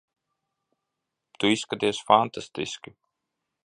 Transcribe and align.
Tu 1.39 1.53
izskaties 1.59 2.03
fantastiski. 2.11 2.99